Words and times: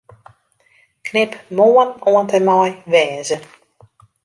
Knip 1.09 1.33
'Moarn' 1.51 1.99
oant 2.11 2.33
en 2.37 2.43
mei 2.49 2.69
'wêze'. 2.91 3.39